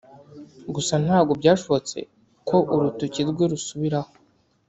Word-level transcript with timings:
gusa 0.75 0.93
ntabwo 1.05 1.31
byashobotse 1.39 1.97
ko 2.47 2.57
urutoki 2.75 3.21
rwe 3.29 3.45
rusubiraho 3.51 4.11